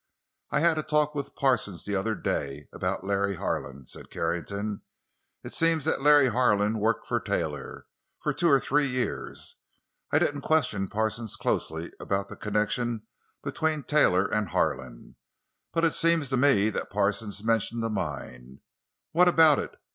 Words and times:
"I 0.49 0.61
had 0.61 0.79
a 0.79 0.81
talk 0.81 1.13
with 1.13 1.35
Parsons 1.35 1.85
the 1.85 1.93
other 1.95 2.15
day—about 2.15 3.03
Larry 3.03 3.35
Harlan," 3.35 3.85
said 3.85 4.09
Carrington. 4.09 4.81
"It 5.43 5.53
seems 5.53 5.85
that 5.85 6.01
Larry 6.01 6.29
Harlan 6.29 6.79
worked 6.79 7.05
for 7.05 7.19
Taylor—for 7.19 8.33
two 8.33 8.47
or 8.49 8.59
three 8.59 8.87
years. 8.87 9.57
I 10.11 10.17
didn't 10.17 10.41
question 10.41 10.87
Parsons 10.87 11.35
closely 11.35 11.93
about 11.99 12.29
the 12.29 12.35
connection 12.35 13.03
between 13.43 13.83
Taylor 13.83 14.25
and 14.25 14.49
Harlan, 14.49 15.17
but 15.71 15.85
it 15.85 15.93
seems 15.93 16.29
to 16.29 16.35
me 16.37 16.71
that 16.71 16.89
Parsons 16.89 17.43
mentioned 17.43 17.83
a 17.83 17.89
mine. 17.91 18.61
What 19.11 19.27
about 19.27 19.59
it? 19.59 19.75